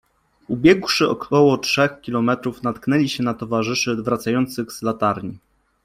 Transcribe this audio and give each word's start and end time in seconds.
Ubiegłszy 0.47 1.09
około 1.09 1.57
trzech 1.57 2.01
kilometrów, 2.01 2.63
natknęli 2.63 3.09
się 3.09 3.23
na 3.23 3.33
towarzyszy 3.33 3.95
wracających 3.95 4.71
z 4.71 4.81
latarniami. 4.81 5.39